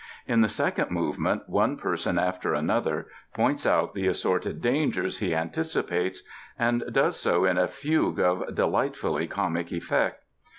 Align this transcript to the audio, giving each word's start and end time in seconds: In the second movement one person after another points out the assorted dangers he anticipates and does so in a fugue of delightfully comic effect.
In 0.25 0.41
the 0.41 0.49
second 0.49 0.89
movement 0.89 1.43
one 1.45 1.77
person 1.77 2.17
after 2.17 2.55
another 2.55 3.05
points 3.35 3.67
out 3.67 3.93
the 3.93 4.07
assorted 4.07 4.59
dangers 4.59 5.19
he 5.19 5.35
anticipates 5.35 6.23
and 6.57 6.83
does 6.91 7.19
so 7.19 7.45
in 7.45 7.59
a 7.59 7.67
fugue 7.67 8.17
of 8.19 8.55
delightfully 8.55 9.27
comic 9.27 9.71
effect. 9.71 10.23